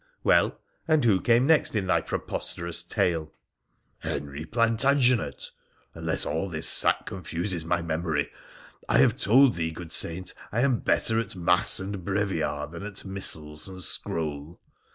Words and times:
'Well, 0.23 0.59
and 0.87 1.03
who 1.05 1.21
came 1.21 1.45
next 1.45 1.75
in 1.75 1.85
thy 1.85 2.01
preposterous 2.01 2.81
tale?'' 2.81 3.31
Henry 3.99 4.45
Plantagenet— 4.45 5.51
unless 5.93 6.25
all 6.25 6.49
this 6.49 6.67
sack 6.67 7.05
confuses 7.05 7.65
my 7.65 7.83
memory— 7.83 8.31
I 8.89 8.97
have 8.97 9.15
told 9.15 9.53
thee, 9.53 9.69
good 9.69 9.91
saint, 9.91 10.33
I 10.51 10.61
am 10.61 10.79
better 10.79 11.19
at 11.19 11.35
mas3 11.37 11.79
and 11.81 11.95
breviar 12.03 12.71
than 12.71 12.81
at 12.81 13.05
missals 13.05 13.69
and 13.69 13.83
scroll.' 13.83 14.59